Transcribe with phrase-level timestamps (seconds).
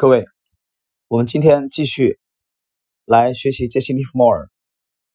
[0.00, 0.26] 各位，
[1.08, 2.20] 我们今天继续
[3.04, 4.48] 来学习杰西·利弗莫尔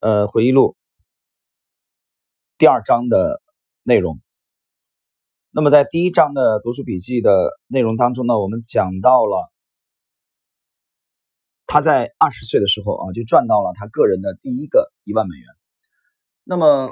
[0.01, 0.75] 呃回忆录
[2.58, 3.42] 第二章的
[3.83, 4.19] 内容。
[5.51, 9.50] 那么在第一章的读书笔记的内容当中呢，我们讲到了
[11.65, 15.45] 他在二十岁的时候啊，就赚到了他个人的第一个一万美元。
[16.43, 16.91] 那么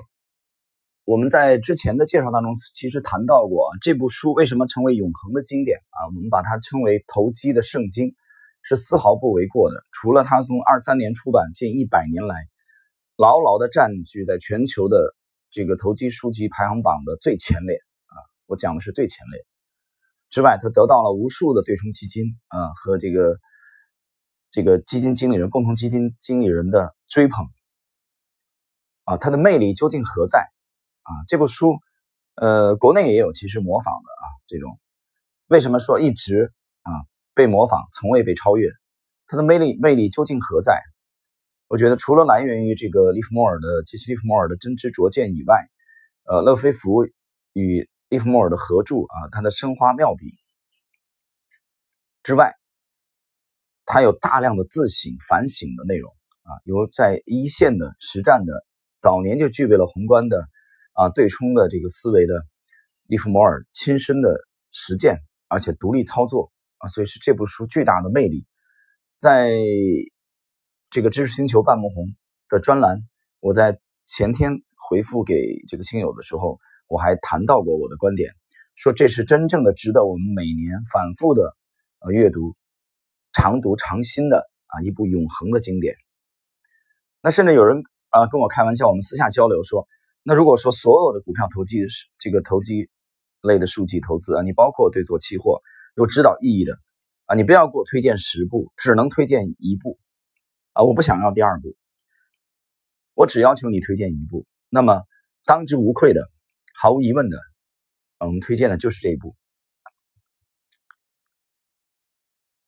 [1.03, 6.05] 我们在之前的介绍当中其实谈到过这部书为什么成为永恒的经典啊？
[6.05, 8.13] 我们把它称为投机的圣经，
[8.61, 9.83] 是丝毫不为过的。
[9.91, 12.35] 除了它从二三年出版近一百年来，
[13.17, 15.15] 牢牢的占据在全球的
[15.49, 18.15] 这个投机书籍排行榜的最前列啊，
[18.45, 19.43] 我讲的是最前列
[20.29, 23.39] 之外，它得到了无数的对冲基金啊和这个
[24.51, 27.47] 这个基金经理人、共同基金经理人的追捧
[29.05, 30.47] 啊，它的魅力究竟何在？
[31.03, 31.79] 啊，这部书，
[32.35, 34.79] 呃，国内也有其实模仿的啊，这种
[35.47, 36.91] 为什么说一直啊
[37.33, 38.69] 被模仿，从未被超越？
[39.25, 40.79] 它的魅力魅力究竟何在？
[41.67, 45.67] 我觉得除了来源于这个利弗莫尔的杰西·利弗莫尔的真知灼见以外，
[46.25, 47.05] 呃，勒菲弗
[47.53, 50.25] 与利弗莫尔的合著啊，他的生花妙笔
[52.23, 52.53] 之外，
[53.85, 56.13] 他有大量的自省反省的内容
[56.43, 58.65] 啊，由在一线的实战的
[58.99, 60.47] 早年就具备了宏观的。
[61.01, 62.45] 啊，对冲的这个思维的
[63.07, 64.29] 利弗摩尔亲身的
[64.71, 68.45] 实践，而且独立操作啊，所以是这部书巨大的魅力。
[69.17, 69.51] 在
[70.91, 72.05] 这个知识星球半梦红
[72.49, 72.99] 的专栏，
[73.39, 75.33] 我在前天回复给
[75.67, 78.31] 这个亲友的时候，我还谈到过我的观点，
[78.75, 81.55] 说这是真正的值得我们每年反复的
[82.01, 82.55] 呃阅读、
[83.33, 85.95] 常读常新的啊一部永恒的经典。
[87.23, 89.87] 那甚至有人啊跟我开玩笑，我们私下交流说。
[90.23, 92.89] 那如果说所有的股票投机是这个投机
[93.41, 95.61] 类的数据投资啊，你包括对做期货
[95.95, 96.77] 有指导意义的
[97.25, 99.97] 啊，你不要给我推荐十步，只能推荐一步
[100.73, 101.75] 啊，我不想要第二步，
[103.15, 105.01] 我只要求你推荐一步，那么
[105.43, 106.29] 当之无愧的，
[106.75, 107.39] 毫无疑问的，
[108.19, 109.35] 我们推荐的就是这一步。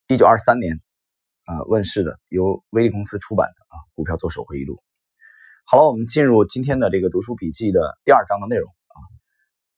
[0.07, 0.81] 一九二三年
[1.45, 4.75] 啊问世的，由威利公司出版的啊《股票做手回忆录》。
[5.66, 8.97] 好了，我们进入今天的这个读书笔记的第二章的内容啊。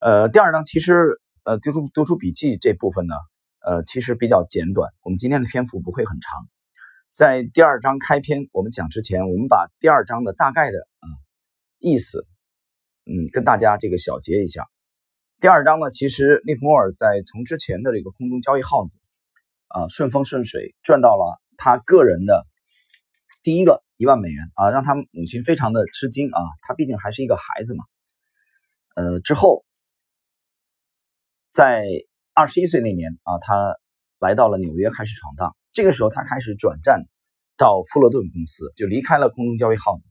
[0.00, 3.14] 呃，第二章其实呃读书读书笔记这部分呢，
[3.64, 6.40] 呃其实比较简短，我们今天的篇幅不会很长。
[7.12, 11.06] 在第二章开篇我们讲之前，我们把第二章的大概的啊
[11.78, 12.26] 意思，
[13.06, 14.66] 嗯，跟大家这个小结一下。
[15.40, 18.98] 第二章呢，其实利弗莫尔在从之前的这个空中交易号子
[19.68, 22.44] 啊顺风顺水赚到了他个人的
[23.42, 23.85] 第一个。
[23.96, 26.40] 一万美元啊，让他母亲非常的吃惊啊！
[26.62, 27.84] 他毕竟还是一个孩子嘛。
[28.94, 29.64] 呃，之后
[31.50, 31.86] 在
[32.34, 33.76] 二十一岁那年啊，他
[34.18, 35.56] 来到了纽约开始闯荡。
[35.72, 37.04] 这个时候，他开始转战
[37.56, 40.10] 到富勒顿公司，就离开了空中交易号子，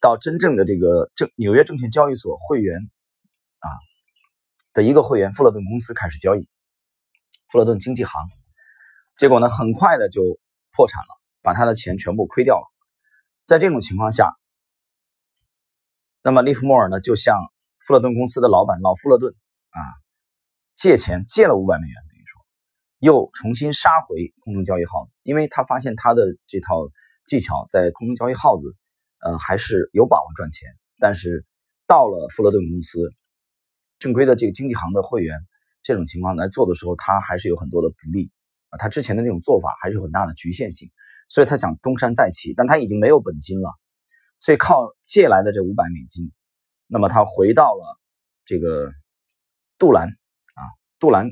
[0.00, 2.78] 到真正的这个证纽约证券交易所会员
[3.58, 3.68] 啊
[4.74, 6.48] 的一个会员富勒顿公司开始交易，
[7.50, 8.28] 富勒顿经纪行。
[9.16, 10.38] 结果呢，很快的就
[10.76, 11.17] 破产了。
[11.42, 12.66] 把他的钱全部亏掉了，
[13.46, 14.32] 在这种情况下，
[16.22, 17.38] 那么利弗莫尔呢就向
[17.86, 19.34] 富勒顿公司的老板老富勒顿
[19.70, 19.80] 啊
[20.74, 22.40] 借钱，借了五百美元，等于说
[22.98, 26.88] 又重新杀回空中交易号子，因为他发现他的这套
[27.26, 28.76] 技巧在空中交易号子，
[29.20, 30.68] 呃还是有把握赚钱，
[30.98, 31.46] 但是
[31.86, 33.12] 到了富勒顿公司
[33.98, 35.38] 正规的这个经纪行的会员
[35.82, 38.30] 这种情况来做的时候，他还是有很多的不利。
[38.70, 40.90] 啊，他之前的那种做法还是有很大的局限性。
[41.28, 43.70] 所以他想东山再起，但他已经没有本金了，
[44.40, 46.32] 所以靠借来的这五百美金，
[46.86, 48.00] 那么他回到了
[48.46, 48.90] 这个
[49.76, 50.62] 杜兰啊，
[50.98, 51.30] 杜兰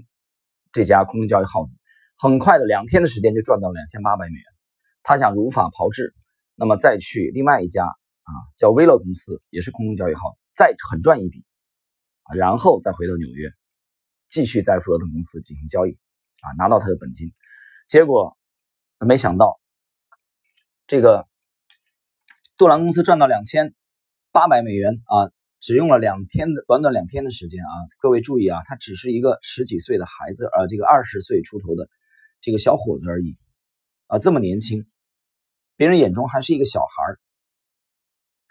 [0.71, 1.75] 这家空中交易号子，
[2.19, 4.45] 很快的两天的时间就赚到两千八百美元。
[5.03, 6.15] 他想如法炮制，
[6.57, 11.43] 那么再去另外一家啊叫威乐公司，也是空中交易号子，再狠赚一笔
[12.25, 13.49] 啊，然后再回到纽约，
[14.29, 15.93] 继续在富勒顿公司进行交易
[16.43, 17.33] 啊，拿到他的本金。
[17.89, 18.37] 结果
[18.99, 19.59] 没想到。
[20.87, 21.27] 这个
[22.57, 23.75] 杜兰公司赚到两千
[24.31, 27.75] 八百美元啊，只用了两天的短短两天的时间啊！
[27.99, 31.89] 各位注意啊，他只是一个十几岁的孩子，呃，这个二十岁出头的
[32.41, 33.37] 这个小伙子而已
[34.07, 34.87] 啊，这么年轻，
[35.75, 36.87] 别人眼中还是一个小孩。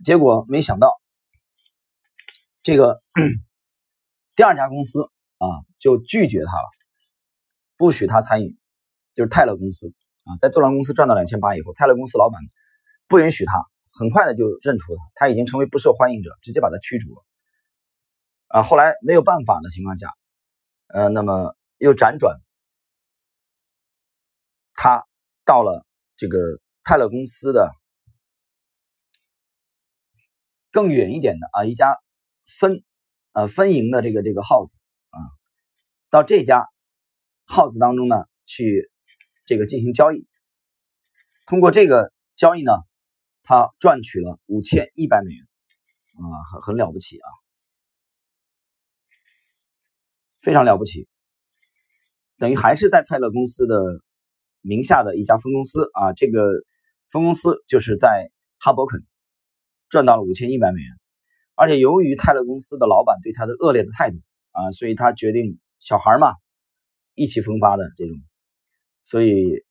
[0.03, 0.91] 结果没想到，
[2.63, 3.01] 这个
[4.35, 5.03] 第二家公司
[5.37, 5.47] 啊
[5.79, 6.69] 就拒绝他了，
[7.77, 8.57] 不许他参与，
[9.13, 9.93] 就是泰勒公司。
[10.25, 12.41] 啊，在杜兰公司赚到两千八以后，泰勒公司老板
[13.07, 17.23] 不允许他，很快的就认出他，他已经成为不受欢迎者，直接把他驱逐了。
[18.47, 20.09] 啊，后来没有办法的情况下，
[20.87, 22.39] 呃，那么又辗转
[24.73, 25.05] 他
[25.45, 25.85] 到了
[26.17, 26.37] 这个
[26.83, 27.71] 泰勒公司的
[30.71, 31.97] 更远一点的啊一家
[32.45, 32.83] 分
[33.31, 34.79] 呃分营的这个这个号子
[35.09, 35.19] 啊，
[36.09, 36.67] 到这家
[37.45, 38.91] 号子当中呢去
[39.45, 40.27] 这个进行交易，
[41.45, 42.71] 通过这个交易呢，
[43.43, 45.45] 他赚取了五千一百美元
[46.15, 47.29] 啊，很很了不起啊，
[50.41, 51.07] 非常了不起，
[52.37, 53.75] 等于还是在泰勒公司的。
[54.67, 56.41] 名下的一家分公司啊，这个
[57.11, 59.05] 分公司就是在哈伯肯
[59.89, 60.89] 赚到了五千一百美元，
[61.53, 64.17] 而且由于泰勒公司的老板对他的恶劣的态度
[64.53, 66.33] 啊，所以他决定小孩嘛，
[67.13, 68.17] 意气风发的这种，
[69.05, 69.63] 所以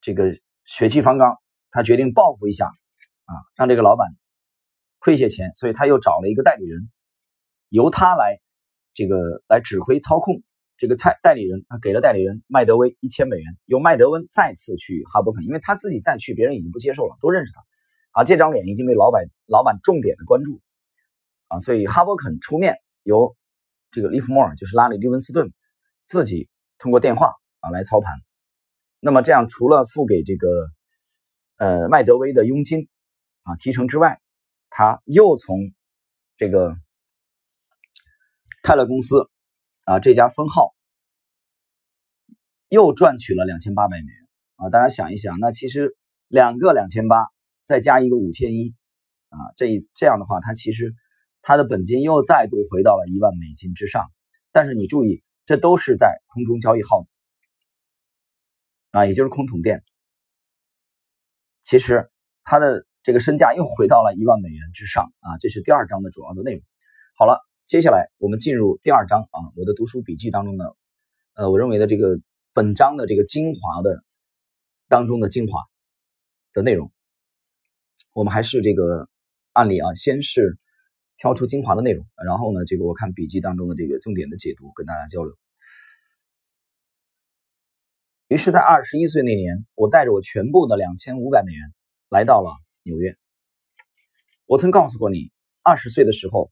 [0.00, 0.34] 这个
[0.64, 1.36] 血气方刚，
[1.70, 4.08] 他决定报复一下啊，让这个老板
[4.98, 6.90] 亏些钱，所以他又找了一个代理人，
[7.68, 8.40] 由他来
[8.92, 10.42] 这个来指挥操控。
[10.78, 17.62] 这个代代理人，他给了代理人麦德威一千美元，由麦德温再次去哈伯肯，因为他自己再去，别人已经不接受了，都认识他，
[18.20, 20.60] 啊，这张脸已经被老板老板重点的关注，
[21.46, 23.36] 啊，所以哈伯肯出面，由
[23.92, 25.52] 这个利弗莫尔，就是拉里利文斯顿
[26.04, 26.48] 自己
[26.78, 28.12] 通过电话啊来操盘，
[29.04, 30.48] 那么这样除了付给这个
[31.56, 32.88] 呃麦德威的佣金
[33.42, 34.20] 啊提成之外，
[34.70, 35.58] 他又从
[36.36, 36.76] 这个
[38.62, 39.28] 泰勒公司。
[39.84, 40.76] 啊，这家分号
[42.68, 44.70] 又赚取了两千八百美元啊！
[44.70, 45.96] 大家想一想，那其实
[46.28, 47.26] 两个两千八
[47.64, 48.76] 再加一个五千一
[49.30, 50.94] 啊，这一这样的话，他其实
[51.42, 54.08] 他的本金又再度回到了一万美金之上。
[54.52, 57.14] 但是你注意，这都是在空中交易号子
[58.92, 59.82] 啊，也就是空桶店。
[61.60, 62.08] 其实
[62.44, 65.36] 它的这个身价又回到了一万美元之上啊！
[65.40, 66.62] 这是第二章的主要的内容。
[67.18, 67.40] 好了。
[67.64, 70.64] 接下来我们进入第二章啊，我的读书笔记当中呢，
[71.32, 72.20] 呃，我认为的这个
[72.52, 74.04] 本章的这个精华的
[74.88, 75.58] 当中的精华
[76.52, 76.92] 的内容，
[78.14, 79.08] 我们还是这个
[79.52, 80.58] 案例啊，先是
[81.14, 85.32] 挑出精华的内容，然后呢，这个我看笔记当中的这个重点的解读，跟大家交流。
[88.32, 91.70] 于是，在二十一岁那年，我带着我全部的两千五百美元
[92.08, 92.50] 来到了
[92.82, 93.14] 纽约。
[94.46, 95.30] 我曾告诉过你，
[95.62, 96.50] 二十岁的时候。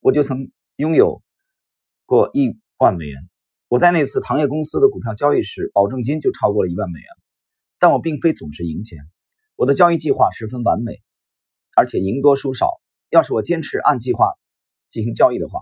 [0.00, 1.22] 我就曾拥有
[2.04, 3.22] 过一万美元。
[3.68, 7.08] 我在那次糖业公司的股票交易时，保证金就超过了一万美元。
[7.78, 8.98] 但我并非总是赢钱。
[9.54, 11.00] 我的交易计划十分完美，
[11.76, 12.68] 而且赢多输少。
[13.08, 14.32] 要是我坚持按计划
[14.90, 15.60] 进行交易的话，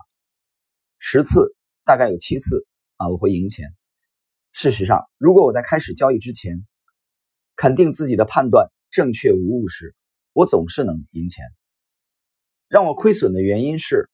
[0.98, 1.54] 十次
[1.84, 2.66] 大概有七次
[2.96, 3.68] 啊我会赢钱。
[4.52, 6.66] 事实上，如果我在开始交易之前
[7.56, 9.94] 肯定自己的判断正确无误时，
[10.32, 11.44] 我总是能赢钱。
[12.68, 14.08] 让我亏损的原因是。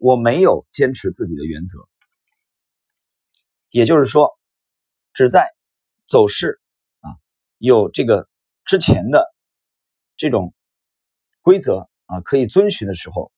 [0.00, 1.80] 我没有坚持自己的原则，
[3.68, 4.30] 也就是说，
[5.12, 5.44] 只在
[6.06, 6.60] 走势
[7.00, 7.10] 啊
[7.58, 8.28] 有这个
[8.64, 9.26] 之前的
[10.16, 10.54] 这种
[11.40, 13.32] 规则啊可以遵循的时候，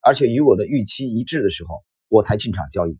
[0.00, 2.98] 而且与我的预期一致的时候，我才进场交易。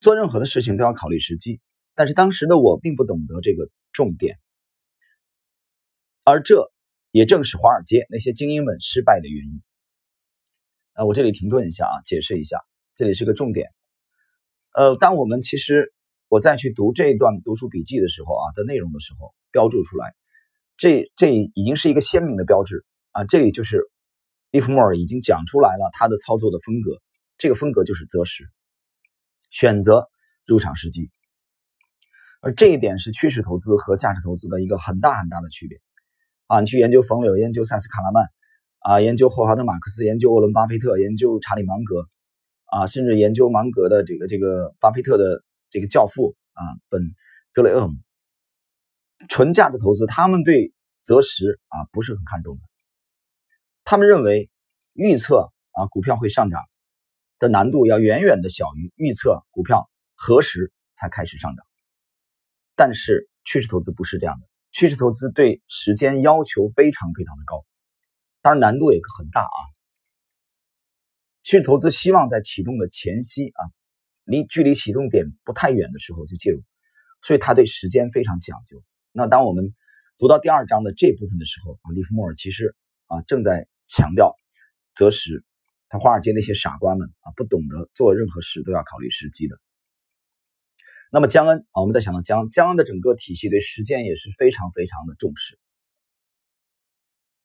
[0.00, 1.60] 做任何的事情都要考虑时机，
[1.94, 4.38] 但是当时的我并不懂得这个重点，
[6.22, 6.70] 而这
[7.10, 9.62] 也正是华尔街那些精英们失败的原因。
[10.92, 12.60] 呃，我这里停顿一下啊，解释一下，
[12.94, 13.68] 这里是个重点。
[14.72, 15.92] 呃，当我们其实
[16.28, 20.14] 我再去读这一段读书笔记的时候啊的内容的时候，标注出来，
[20.76, 23.24] 这这已经是一个鲜明的标志啊。
[23.24, 23.90] 这里就是
[24.50, 27.00] 利弗莫尔已经讲出来了他的操作的风格，
[27.38, 28.50] 这个风格就是择时，
[29.50, 30.08] 选择
[30.46, 31.10] 入场时机，
[32.40, 35.78] 而这一点是趋势投资和价值投资的一个很大很大的区别
[36.46, 36.60] 啊。
[36.60, 38.26] 你去研究冯柳，研究塞斯卡拉曼。
[38.78, 42.08] 啊，研究霍华德·马克思，研究沃伦·巴菲特，研究查理·芒格，
[42.66, 47.02] 啊，甚至研究芒格的这个这个巴菲特的这个教父啊，本·
[47.52, 47.94] 格雷厄姆，
[49.28, 52.62] 纯价值投资，他们对择时啊不是很看重的，
[53.82, 54.50] 他们认为
[54.92, 56.60] 预测啊股票会上涨
[57.38, 61.66] 的难度要远远的小于预测股票何时才开始上涨，
[62.74, 67.64] 但是趋势投资不是这样的，趋势投资对时间要求非常非常的高。
[68.40, 69.58] 当然难度也很大啊。
[71.42, 73.62] 趋势投资希望在启动的前夕啊，
[74.24, 76.62] 离距离启动点不太远的时候就介入，
[77.20, 78.82] 所以他对时间非常讲究。
[79.12, 79.74] 那当我们
[80.18, 82.74] 读到第二章的这部分的时候啊，利弗莫尔其实
[83.06, 84.34] 啊正在强调
[84.94, 85.44] 择时。
[85.88, 89.58] 他华尔街那些傻瓜们啊，不懂得做任何事都要考虑时机的。
[91.12, 95.58] 那么江恩啊，我们再想到江江恩的整个体系对时间也是非常非常的重视。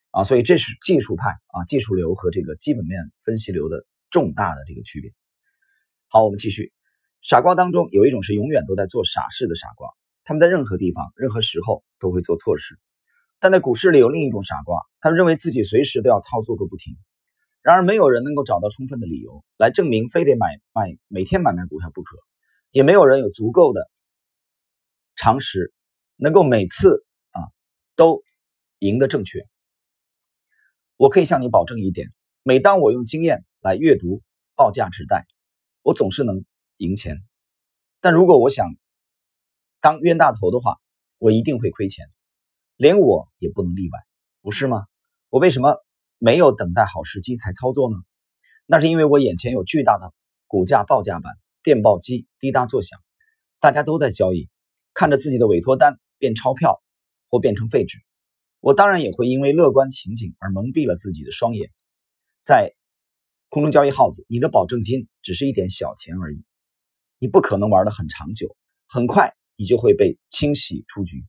[0.10, 5.14] 啊，所以这是技术派啊，技术流和这个基本面分析流的重大的这个区别。
[6.08, 6.74] 好，我们继续。
[7.22, 9.88] 傻瓜当中有一种是永远都在做傻事的傻瓜，
[10.24, 12.80] 他们在任何地方、任何时候都会做错事。
[13.40, 16.98] 但在股市里有另一种傻瓜，他们认为自己随时都要操作个不停。
[17.62, 22.18] 然而，没有人能够找到充分的理由来证明非得买卖每天买卖股票不可，
[22.72, 23.88] 也没有人有足够的
[25.16, 25.72] 常识
[26.16, 27.42] 能够每次啊
[27.96, 28.24] 都
[28.80, 29.48] 赢得正确。
[30.98, 32.10] 我可以向你保证一点：
[32.42, 34.24] 每当我用经验来阅读
[34.56, 35.26] 报价纸带，
[35.84, 36.44] 我总是能
[36.78, 37.18] 赢钱。
[38.00, 38.68] 但如果我想
[39.80, 40.80] 当冤大头的话，
[41.20, 42.08] 我一定会亏钱。
[42.76, 44.00] 连我也不能例外，
[44.42, 44.88] 不是吗？
[45.30, 45.78] 我为什么
[46.24, 47.98] 没有等待好时机才操作呢？
[48.68, 50.14] 那是因为我眼前有巨大的
[50.46, 53.00] 股价报价板，电报机滴答作响，
[53.60, 54.48] 大家都在交易，
[54.94, 56.80] 看着自己的委托单变钞票
[57.28, 57.98] 或变成废纸，
[58.60, 61.72] 我当然也会因为乐观情景而蒙蔽了自己的双眼。
[62.40, 62.76] 在
[63.50, 66.46] 空中交易号子，你的保证金只是一点小钱而已，
[67.18, 68.56] 你不可能玩得很长久，
[68.88, 71.26] 很快你就会被清洗出局。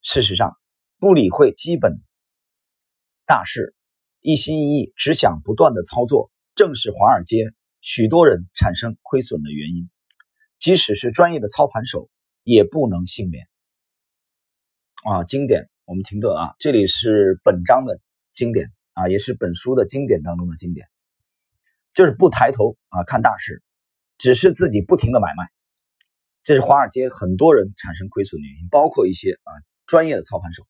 [0.00, 0.56] 事实上。
[0.98, 2.00] 不理会基本
[3.26, 3.74] 大事，
[4.22, 9.90] 一心一意只想不断的操作，正是华尔街许多人产生亏损的原因。
[10.58, 12.08] 即使是专业的操盘手，
[12.44, 13.48] 也不能幸免。
[15.04, 17.98] 啊，经典，我们停顿啊，这里是本章的
[18.32, 20.86] 经典啊，也是本书的经典当中的经典，
[21.92, 23.60] 就是不抬头啊看大事，
[24.18, 25.50] 只是自己不停的买卖，
[26.44, 29.50] 这是华尔街很多人产生亏损的原因，包括一些啊
[29.84, 30.64] 专业的操盘手。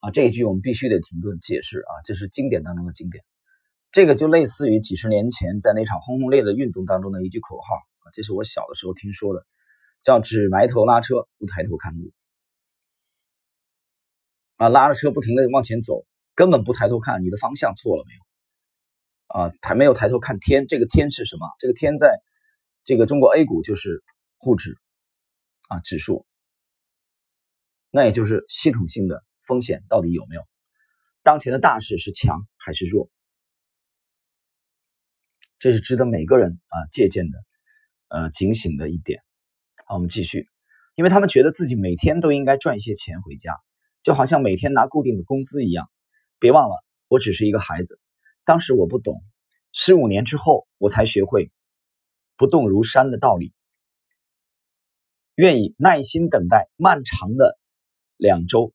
[0.00, 3.24] 啊，这一句我们必须得停顿解释啊，这是经典当中的经典。
[3.90, 9.46] 这个就类似于几十年前在那场轰轰烈烈的运动当中的一句口号啊，这是我小的时候听说的，
[10.02, 12.12] 叫“只埋头拉车，不抬头看路”。
[14.56, 18.20] 啊，拉着车不停的往前走，根本不抬头看，你的方向错了没有？
[19.40, 21.48] 啊，抬没有抬头看天，这个天是什么？
[21.58, 22.20] 这个天在
[22.84, 24.04] 这个中国 A 股就是
[24.36, 24.76] 沪指
[25.68, 26.26] 啊指数，
[27.90, 29.24] 那也就是系统性的。
[29.48, 30.42] 风险到底有没有？
[31.22, 33.10] 当前的大势是强还是弱？
[35.58, 37.38] 这是值得每个人啊借鉴的，
[38.08, 39.20] 呃，警醒的一点。
[39.86, 40.46] 好，我们继续，
[40.94, 43.56] 因为他们觉得自己每天都应该赚一些钱回家，
[44.02, 45.90] 就好像每天拿固定的工资一样。
[46.38, 47.98] 别忘了，我只是一个孩子，
[48.44, 49.20] 当时我不懂，
[49.72, 51.50] 十五年之后我才学会
[52.36, 53.52] 不动如山的道理，
[55.34, 57.58] 愿意耐心等待漫长的
[58.16, 58.72] 两周。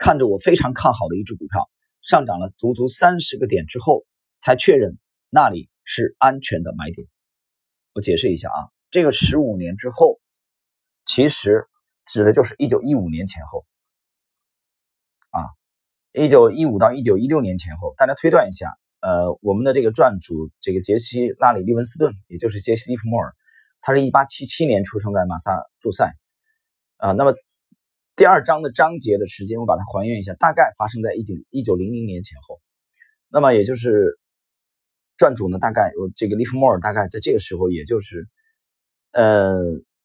[0.00, 1.68] 看着我非常看好的一只股票
[2.00, 4.06] 上涨了足足三十个点之后，
[4.40, 4.96] 才确认
[5.28, 7.06] 那里是安全的买点。
[7.92, 10.18] 我解释一下啊，这个十五年之后，
[11.04, 11.66] 其实
[12.06, 13.66] 指的就是一九一五年前后
[15.28, 15.44] 啊，
[16.14, 17.92] 一九一五到一九一六年前后。
[17.98, 23.34] 大家推断一下，呃，我们的这个传主这个杰西·拉里·利文斯顿，也就是杰西·利弗莫尔，
[23.82, 26.10] 他是一八七七年出生在马萨诸塞
[26.96, 27.34] 啊，那么。
[28.20, 32.60] 第二章的章节的时间，我把它还原一下，大概发生在一九一九零零年前后。
[33.30, 34.18] 那么也就是
[35.16, 38.28] 传主呢，大概我这个利弗莫尔大概在这个时候，也就是
[39.12, 39.58] 呃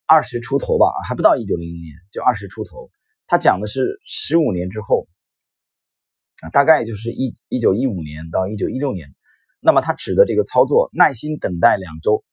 [0.05, 2.89] 二十出头吧，还不到一九零零年，就二十出头。
[3.27, 5.10] 他讲的是十五年之后
[6.41, 9.13] 啊，大概就是一一九一五年到一九一六年。
[9.60, 12.24] 那么他指的这个操作，耐心等待两周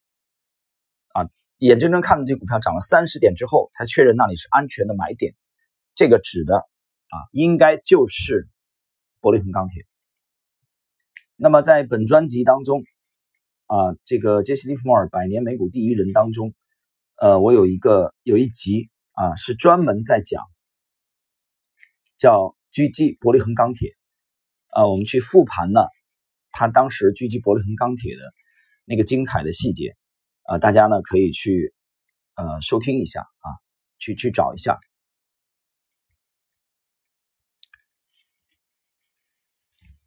[1.08, 1.26] 啊，
[1.58, 5.34] 眼睁睁看着这股票涨了三十点之后，才确认那里是安全的买点。
[5.94, 8.48] 这个指的啊，应该就是
[9.20, 9.84] 伯利恒钢铁。
[11.36, 12.82] 那么在本专辑当中
[13.66, 16.54] 啊，这个杰西·利弗莫尔《百年美股第一人》当中，
[17.16, 20.42] 呃，我有一个有一集啊，是专门在讲
[22.16, 23.90] 叫狙击伯利恒钢铁
[24.68, 25.80] 啊，我们去复盘呢，
[26.50, 28.20] 他当时狙击伯利恒钢铁的
[28.84, 29.96] 那个精彩的细节
[30.44, 31.74] 啊，大家呢可以去
[32.34, 33.48] 呃收听一下啊，
[33.98, 34.78] 去去找一下。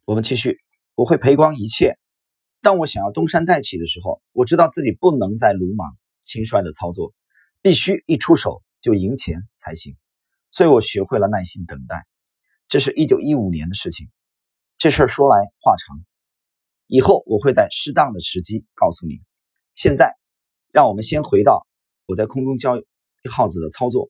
[0.06, 0.60] 我们继续，
[0.94, 1.98] 我会赔光一切。
[2.62, 7.12] 当我想要东山再起的时候，我知道自己不能再鲁莽轻率的操作，
[7.60, 9.96] 必须一出手就赢钱才行。
[10.52, 12.06] 所以我学会了耐心等待。
[12.68, 14.08] 这是一九一五年的事情。
[14.78, 15.96] 这事儿说来话长，
[16.86, 19.18] 以后我会在适当的时机告诉你。
[19.74, 20.14] 现在，
[20.72, 21.66] 让我们先回到
[22.06, 22.84] 我在空中交易
[23.28, 24.08] 耗子的操作。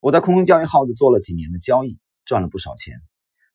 [0.00, 3.00] 我在空中交易耗子做了几年的交易，赚了不少钱，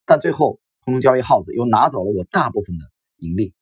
[0.03, 0.59] 但最后。
[0.85, 2.85] 空中交易耗子又拿走了我大部分的
[3.17, 3.53] 盈利，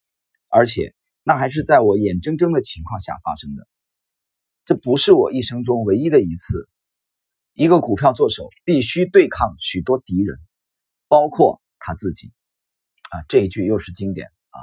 [0.50, 3.66] 而且那还是在我眼睁睁的情况下发生的。
[4.66, 6.70] 这不是我一生中唯一的一次。
[7.54, 10.38] 一个股票做手必须对抗许多敌人，
[11.08, 12.32] 包括他自己。
[13.12, 14.58] 啊，这一句又是经典啊！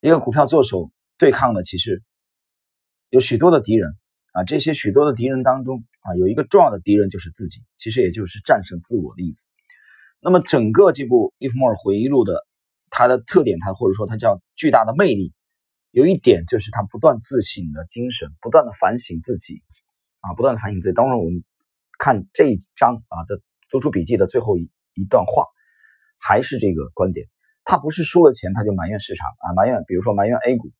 [0.00, 2.02] 一个股票做手对抗的其实
[3.08, 3.96] 有许多的敌人
[4.32, 9.48] 啊，这些许多的敌人当中啊，有一个重要的敌人就是自己，其实也就是战胜自我的意思。
[10.24, 12.46] 那么整个这部利弗莫尔回忆录的
[12.90, 15.34] 它的特点，它或者说它叫巨大的魅力，
[15.90, 19.62] 有一点就是他不断自省的精神，不断的反省自己
[20.20, 20.94] 啊，不断的反省自己。
[20.94, 21.42] 当然，我们
[21.98, 25.44] 看这一章啊的做出笔记的最后一一段话，
[26.20, 27.26] 还是这个观点，
[27.64, 30.70] 他不是输了钱他就埋怨市场啊，埋怨比如说埋怨 A 股。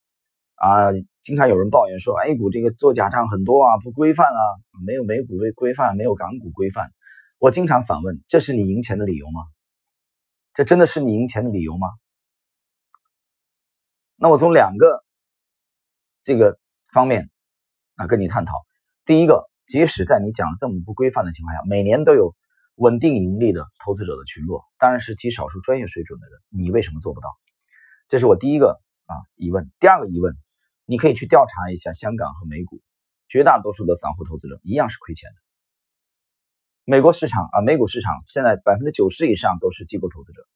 [0.54, 4.42] 啊，经常有人抱怨说，A 股这个做假账很多啊，不规范啊，
[4.86, 6.92] 没有美股规规范，没有港股规范。
[7.42, 9.42] 我经常反问，这是你赢钱的理由吗？
[10.54, 11.88] 这真的是你赢钱的理由吗？
[14.14, 15.02] 那我从两个
[16.22, 16.60] 这个
[16.92, 17.32] 方面
[17.96, 18.52] 啊跟你探讨。
[19.04, 22.32] 第一个，即使在你讲的这么不规范的情况下，每年都有
[22.76, 27.28] 稳定盈利的投资者的群落，当然是极少数专业水准的人，你为什么做不到？
[28.06, 29.68] 这是我第一个啊疑问。
[29.80, 30.32] 第二个疑问。
[30.84, 32.80] 你可以去调查一下香港和美股，
[33.28, 35.51] 绝大多数的散户投资者一样是亏钱的。
[36.84, 40.46] 美国市场啊，美股市场现在百分之九十以上都是机构投资者，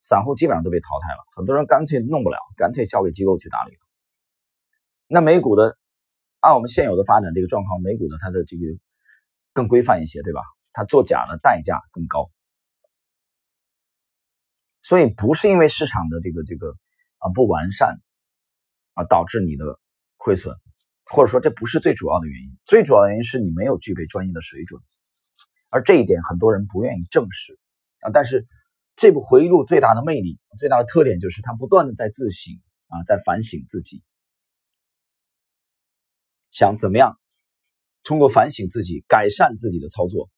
[0.00, 1.24] 散户基本上都被淘汰了。
[1.36, 3.76] 很多人干脆弄不了，干脆交给机构去打理。
[5.06, 5.76] 那美股的，
[6.40, 8.62] 按我们现有的发展这个状况，美股的它的这个
[9.52, 10.40] 更规范一些，对吧？
[10.72, 12.30] 它作假的代价更高，
[14.82, 16.76] 所以不是因为市场的这个这个
[17.18, 17.98] 啊不完善。
[18.96, 19.80] 啊，导致你的
[20.18, 20.54] 亏损，
[21.06, 24.80] 或者说这不是最主要的原因，最主要的原因是你没有具备专业的水准，
[25.74, 27.58] 而这一点很多人不愿意正视
[28.02, 28.10] 啊。
[28.14, 28.46] 但是
[28.94, 32.54] 这部回忆录最大的魅力、最大的特点就是它不断的在自省
[32.86, 34.04] 啊，在反省自己，
[36.52, 37.18] 想怎么样
[38.04, 40.30] 通过反省自己改善自己的操作，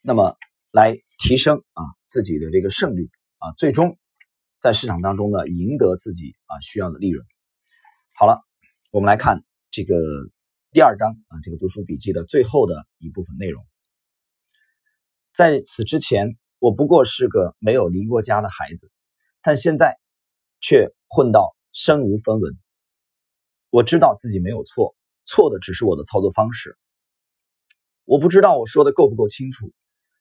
[0.00, 0.36] 那么
[0.70, 3.98] 来提升啊自己的这个胜率啊，最终。
[4.60, 7.26] 在市场当中呢，赢得自己啊需要的利润。
[8.14, 8.40] 好了，
[8.92, 9.94] 我们来看这个
[10.74, 13.64] 第二章啊，这个读书笔记的最后的一部分内容。
[15.32, 18.90] 在此之前，我不过是个没有离过家的孩子，
[19.40, 19.96] 但现在
[20.60, 22.58] 却混到身无分文。
[23.70, 26.76] 我知道自己没有错，错的只是我的操作方式。
[28.04, 29.72] 我不知道我说的够不够清楚，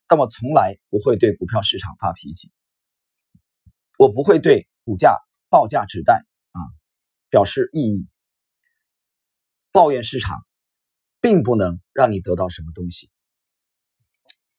[0.08, 2.52] 但我从来不会对股票市场发脾气。
[3.98, 5.18] 我不会对股价
[5.50, 6.62] 报价指代啊
[7.32, 8.08] 表示异议，
[9.74, 10.38] 抱怨市场
[11.20, 13.10] 并不能让你得到什么东西。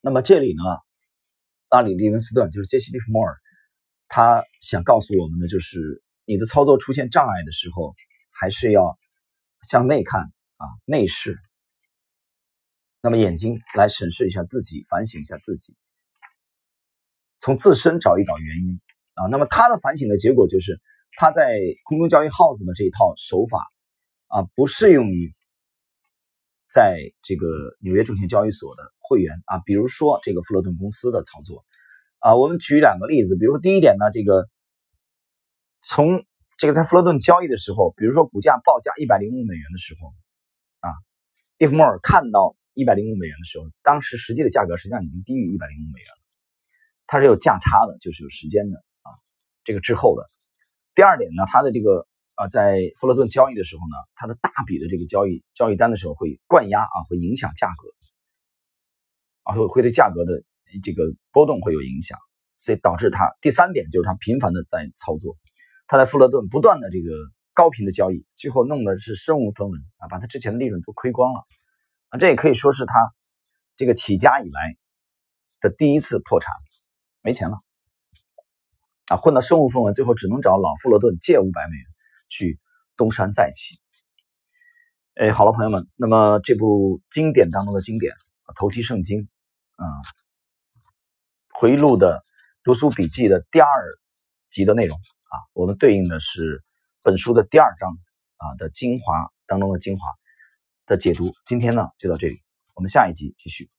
[0.01, 0.63] 那么这里呢，
[1.69, 3.37] 阿里·利文斯顿就是杰西·利弗莫尔，
[4.09, 7.95] 他想告诉我们的就是，你的操作出现障碍的时候，
[8.31, 8.99] 还是要
[9.63, 10.21] 向内看
[10.57, 11.39] 啊，内视，
[13.01, 15.75] 那么眼睛来审视一下自己，反省一下自己，
[17.39, 18.81] 从自身找一找原因。
[19.15, 20.81] 啊，那么他的反省的结果就是，
[21.19, 23.65] 他在空中交易 house 的这一套手法
[24.35, 25.33] 啊，不适用于
[26.69, 27.47] 在这个
[27.79, 29.61] 纽约证券交易所的会员啊。
[29.65, 31.65] 比如说这个富勒顿公司的操作
[32.19, 33.37] 啊，我们举两个例子。
[33.37, 34.49] 比如说第一点呢，这个
[35.83, 36.27] 从
[36.59, 40.13] 这个在富勒顿交易的时候，比如说股价报价一百零五美元的时候
[40.81, 40.91] 啊，
[41.59, 46.23] 利弗莫尔看到一百零五美元的时候，当时实际的价格实际上已经低于一百零五美元了，
[47.07, 49.15] 它是有价差的，就是有时间的啊。
[49.63, 50.29] 这个滞后的
[50.93, 57.89] 第二点呢，它的这个啊，在富勒顿交易的时候呢，它的大笔的这个交易交易单的时候会灌压啊，会影响价格
[59.45, 60.43] 啊，会会对价格的
[60.83, 62.19] 这个波动会有影响，
[62.59, 65.37] 所以导致它第三点就是它频繁的在操作，
[65.87, 67.11] 他在富勒顿不断的这个
[67.53, 71.45] 高频的交易，最后弄的是身无分文啊，把他之前的利润都亏光了
[72.09, 72.95] 啊，这也可以说是他
[73.77, 74.77] 这个起家以来
[75.61, 76.53] 的第一次破产，
[77.23, 77.59] 没钱了。
[79.13, 81.87] 啊，混到身无分文，最后只能找老富勒顿借五百美元
[82.35, 82.59] 去
[82.97, 83.79] 东山再起。
[85.15, 88.13] 哎，好了，朋友们，那么这部经典当中的经典
[88.57, 89.21] 《投机圣经》
[89.77, 89.87] 啊，
[91.55, 92.25] 回忆录的
[92.65, 93.69] 读书笔记的第二
[94.51, 96.65] 集的内容啊，我们对应的是
[97.03, 97.97] 本书的第二章
[98.39, 100.09] 啊的精华当中的精华
[100.87, 101.33] 的解读。
[101.45, 102.43] 今天呢就到这里，
[102.75, 103.71] 我们下一集继续。